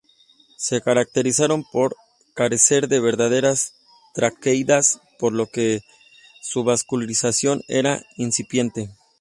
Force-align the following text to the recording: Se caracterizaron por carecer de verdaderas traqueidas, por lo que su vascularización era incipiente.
Se 0.57 0.81
caracterizaron 0.81 1.63
por 1.63 1.95
carecer 2.33 2.87
de 2.87 2.99
verdaderas 2.99 3.75
traqueidas, 4.15 4.99
por 5.19 5.31
lo 5.31 5.45
que 5.45 5.81
su 6.41 6.63
vascularización 6.63 7.61
era 7.67 8.01
incipiente. 8.17 8.89